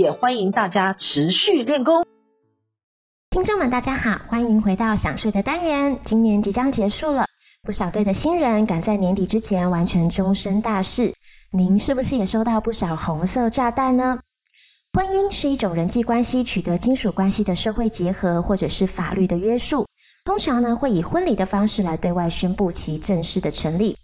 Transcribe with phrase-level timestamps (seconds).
[0.00, 2.02] 也欢迎大家持续练功。
[3.28, 5.98] 听众们，大家好，欢迎回到想睡的单元。
[6.02, 7.26] 今年即将结束了，
[7.62, 11.12] 不少对的新人赶在年底之前完成终身大事。
[11.52, 14.18] 您是不是也收到不少红色炸弹呢？
[14.94, 19.86] 婚姻是一种人际关系取得亲属关系的社会结合，或者是法律的约束。
[20.24, 23.94] 通常呢，会以婚礼的方式来对外宣布其正式的成立。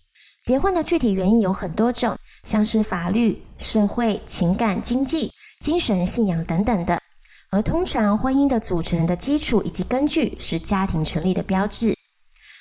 [0.45, 5.33] 结婚的具体原因有很多种，像是法律、社会、情感、经济、
[5.67, 6.97] 精神、信仰等等的。
[7.51, 11.93] 而通常婚姻的组成的基础以及根据是家庭成立的标志。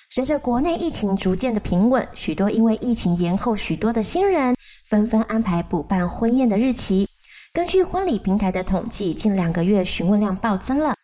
[0.09, 4.55] 随着国内疫情逐渐的平稳，许多因为疫情延后许多的新人
[4.87, 7.07] 纷纷安排补办婚宴的日期。
[7.53, 10.95] 根据婚礼平台的统计，近两个月询问量暴增了。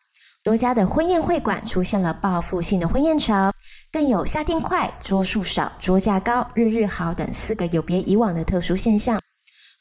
[0.44, 3.54] 多家的婚宴会馆出现了报复性的婚宴潮，
[3.92, 9.22] 更有下订快、桌数少、桌价高、日日好等四个有别以往的特殊现象。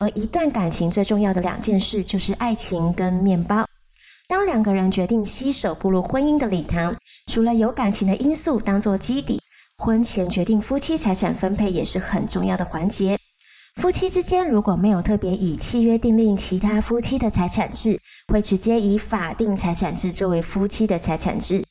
[0.00, 3.66] 而一段感情最重要的两件事就是爱情跟面包。
[4.26, 9.38] 当两个人决定携手步入婚姻的礼堂，除了有感情的因素当做基底，
[9.76, 13.18] 婚前决定夫妻财产分配也是很重要的环节。
[13.74, 17.98] 夫妻之间如果没有特别以契约订立其他夫妻的财产制，
[18.28, 21.62] 会直接以法定财产制作为夫妻的财产制。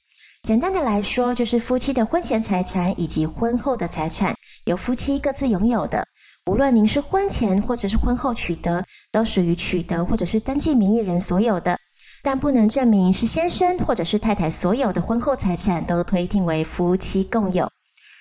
[0.43, 6.07] 简单的来说，就是夫妻的婚前财产以及婚后的财产由夫妻各自拥有的。
[6.49, 11.77] 无论您是婚前或者是婚后取得，都属于取得或者是登记名义人所有的，
[12.23, 17.69] 但不能证明是先生或者是太太所有的婚后财产都推定为夫妻共有。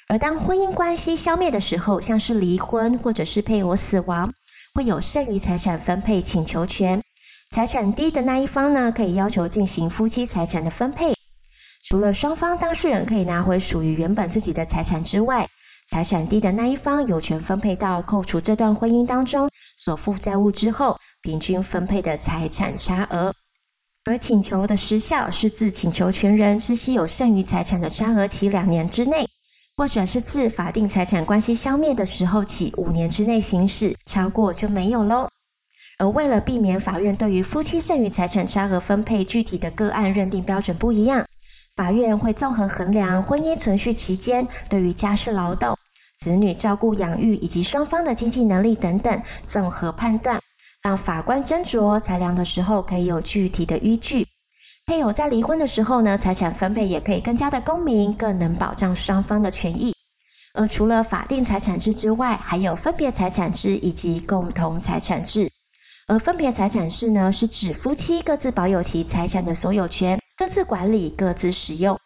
[0.08, 4.30] 而当婚姻关系消灭的时候，像是离婚或者是配偶死亡，
[4.74, 7.02] 会有剩余财产分配请求权。
[7.50, 11.14] 财产低的那一方呢，可以要求进行夫妻财产的分配。
[11.82, 15.48] 除了双方当事人可以拿回属于原本自己的财产之外，
[15.88, 23.34] 财产低的那一方有权分配到扣除这段婚姻当中所负债务之后平均分配的财产差额。
[24.04, 29.26] 而请求的时效是自请求权人知悉有剩余财产的差额起两年之内。
[29.76, 35.28] 或者是自法定财产关系消灭的时候起五年之内行使，超过就没有喽。
[36.00, 41.24] 而为了避免法院对于夫妻剩余财产差额分配具体的个案认定标准不一样，
[41.78, 45.78] 法院会综合衡量婚姻存续期间对于家事劳动、
[46.18, 50.40] 子女照顾养育以及双方的经济能力等等综合判断，
[50.82, 54.26] 让法官斟酌裁量的时候可以有具体的依据。
[54.86, 59.94] 配偶在离婚的时候呢，财产分配也可以更加的公平，更能保障双方的权益。
[60.54, 65.48] 而除了法定财产制之外，还有分别财产制以及共同财产制。
[66.08, 71.98] 而分别财产制呢，是指夫妻各自保有其财产的所有权，各自管理、各自使用。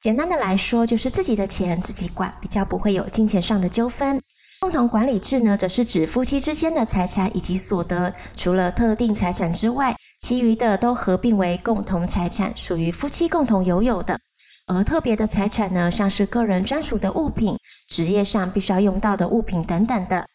[0.00, 4.18] 简单的来说，就是自己的钱自己管，比较不会有金钱上的纠纷。
[4.60, 14.18] 共同管理制呢，则是指夫妻之间的财产以及所得，除了特定财产之外，其余的都合并为共同财产，属于夫妻共同拥有的。
[14.66, 20.26] 而特别的财产呢，像是个人专属的物品、职业上必须要用到的物品等等的。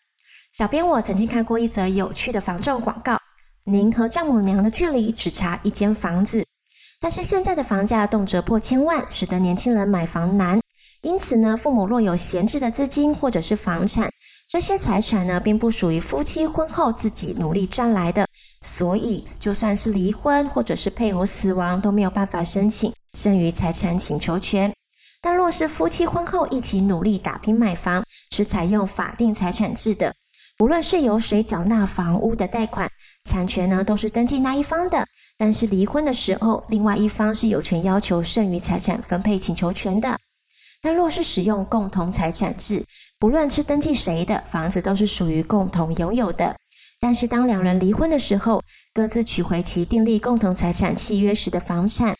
[0.53, 3.17] 小编我曾经看过一则有趣的防撞广告：
[3.63, 6.45] 您和丈母娘的距离只差一间房子，
[7.01, 10.61] 但是现在的房价动辄破千万，使得年轻人买房难。
[11.01, 14.07] 因此呢，父母若有闲置的资金或者是房产，
[14.47, 18.27] 这些财产呢，并不属于夫妻婚后自己努力赚来的，
[18.61, 24.71] 所以就算是离婚或者是配偶死亡，都没有办法申请剩余财产请求权。
[25.23, 30.13] 但若是夫妻婚后一起努力打拼买房，是采用法定财产制的，
[30.57, 32.89] 不论是由谁缴纳房屋的贷款，
[33.25, 35.05] 产权呢都是登记那一方的。
[35.37, 40.17] 但是离婚的时候，另外一方是有权要求剩余财产分配请求权的。
[40.83, 42.83] 但若是使用共同财产制，
[43.19, 46.55] 不论是登记谁的房子，都是属于共同拥有的。
[46.99, 48.61] 但是当两人离婚的时候，
[48.93, 52.15] 各自取回其订立共同财产契约时的房产，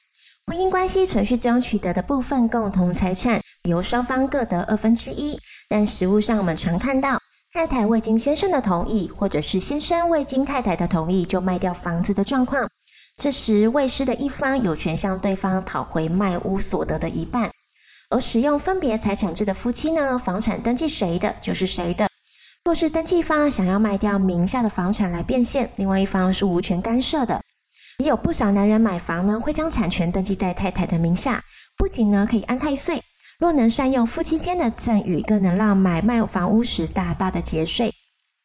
[0.48, 5.38] 婚姻关系存续中取得的部分共同财产，由双方各得二分之一。
[5.70, 7.21] 但实务上，我们常看到
[7.54, 12.70] 太太未经先生的同意，或者是先生未经太太的同意就卖掉房子的状况。
[13.18, 17.52] 这时，未失的一方有权向对方讨回卖屋所得的一半。
[18.10, 22.08] 而使用分别财产制的夫妻呢，房产登记谁的就是谁的。
[22.64, 27.42] 若是登记方想要卖掉名下的房产来变现，另外一方是无权干涉的。
[27.98, 31.44] 也有不少男人买房呢，会将产权登记在太太的名下，
[31.76, 33.04] 不仅呢可以安太岁，
[33.42, 37.92] 若能善用夫妻间的赠与，更能让买卖房屋时大大的节税。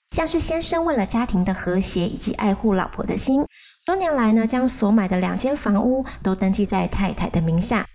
[0.09, 3.45] 像是先生为了家庭的和谐以及爱护老婆的心，
[3.85, 7.87] 多年来呢将所买的两间房屋都登记在太太的名下。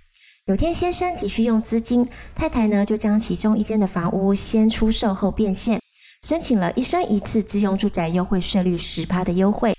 [0.46, 5.82] 有天先生急需用资金，太太呢就将其中一间的房屋先出售后变现，
[6.22, 9.76] 申请了一生一次自用住宅优惠税率十趴的优惠。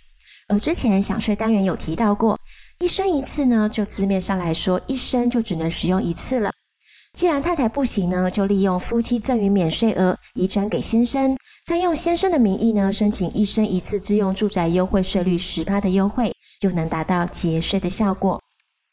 [0.48, 2.36] 而之前享税单元有提到过，
[2.80, 6.50] 一生一次呢，就字面上来说，一生就只能使用一次了。
[7.12, 11.36] 既然太太不行呢，就利用夫妻赠与免税额移转给先生，
[11.66, 18.40] 再用先生的名义呢，申请一生一次自用住宅优惠税率十趴的优惠，就能达到节税的效果。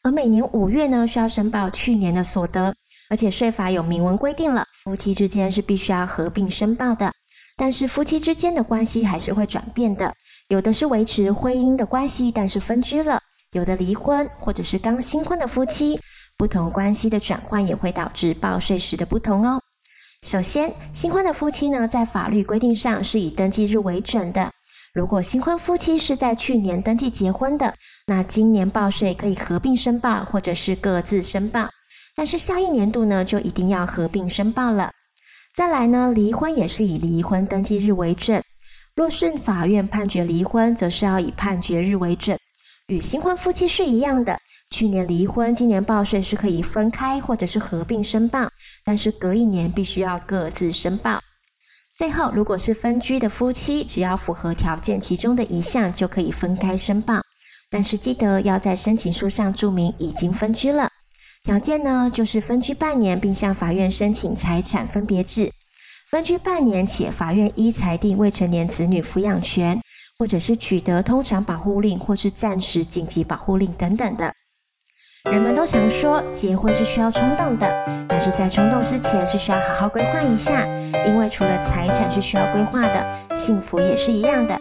[0.03, 2.75] 而每年五月呢，需要申报去年的所得，
[3.09, 7.11] 而且税法有明文规定了，夫妻之间是必须要合并申报的。
[7.55, 10.13] 但是夫妻之间的关系还是会转变的。
[10.49, 13.17] 有的是维持婚姻的关系，但是分居了；
[13.53, 15.99] 有的离婚，或者是刚新婚的夫妻，
[16.39, 19.61] 不同关系的转换也会导致报税时的不同哦。
[20.23, 24.49] 首先，新婚的夫妻呢，在法律规定上是以登记日为准的。
[24.93, 27.73] 如果新婚夫妻是在去年登记结婚的，
[28.07, 31.67] 那今年报税可以合并申报，或者是各自申报。
[32.15, 34.91] 但是下一年度呢，就一定要合并申报了。
[35.53, 38.41] 再来呢，离婚也是以离婚登记日为准。
[38.95, 42.39] 若是法院判决离婚，则是要以判决日为准，
[42.87, 44.39] 与新婚夫妻是一样的。
[44.69, 48.49] 去年离婚，今年报税是可以分开或者是合并申报，
[48.83, 51.19] 但是隔一年必须要各自申报。
[51.95, 57.21] 最后，如果是分居的夫妻，只要符合条件其中的一项，就可以分开申报。
[57.69, 60.89] 但是记得要在申请书上注明已经分居了。
[61.43, 65.51] 条件呢，就是分居半年，并向法院申请财产分别制。
[66.09, 69.79] 分居半年且法院依裁定未成年子女抚养权，
[70.17, 74.33] 或者是取得通常保护令，或是暂时紧急保护令等等的。
[75.25, 80.65] 人们都常说结婚是需要冲动的，但是在冲动之前是需要好好规划一下，
[81.05, 84.57] 因为除了财产是需要规划的，幸福也是一样的。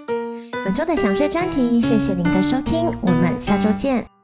[0.65, 4.18] 本周的想睡专题，谢谢您的收听，我们下周见。